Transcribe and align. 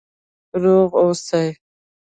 روغ 0.61 0.89
اوسئ؟ 1.01 1.45